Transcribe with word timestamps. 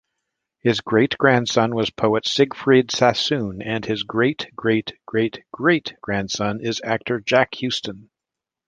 His 0.61 0.81
great-grandson 0.81 1.75
was 1.75 1.91
poet 1.91 2.25
Siegfried 2.25 2.89
Sassoon, 2.89 3.61
and 3.61 3.85
his 3.85 4.01
great-great-great-great-grandson 4.01 6.59
is 6.59 6.81
actor 6.83 7.19
Jack 7.19 7.53
Huston. 7.61 8.09